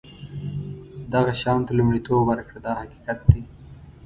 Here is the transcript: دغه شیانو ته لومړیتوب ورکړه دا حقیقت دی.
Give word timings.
دغه 1.13 1.31
شیانو 1.39 1.67
ته 1.67 1.73
لومړیتوب 1.79 2.21
ورکړه 2.27 2.59
دا 2.65 2.73
حقیقت 2.81 3.19
دی. 3.31 3.41